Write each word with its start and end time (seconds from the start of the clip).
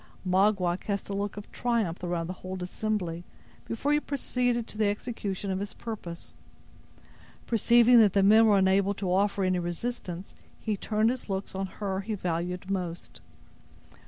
Magua 0.25 0.79
cast 0.79 1.09
a 1.09 1.13
look 1.15 1.37
of 1.37 1.51
triumph 1.51 2.03
around 2.03 2.25
the 2.25 2.33
whole 2.41 2.57
assembly 2.63 3.23
before 3.67 3.93
he 3.93 3.99
proceeded 3.99 4.65
to 4.65 4.75
the 4.75 4.87
execution 4.89 5.51
of 5.51 5.59
his 5.59 5.75
purpose. 5.75 6.33
Perceiving 7.45 7.99
that 7.99 8.13
the 8.13 8.23
men 8.23 8.47
were 8.47 8.57
unable 8.57 8.95
to 8.95 9.13
offer 9.13 9.43
any 9.43 9.59
resistance, 9.59 10.33
he 10.59 10.75
turned 10.75 11.11
his 11.11 11.29
looks 11.29 11.53
on 11.53 11.67
her 11.67 11.99
he 12.01 12.15
valued 12.15 12.67
most. 12.71 13.21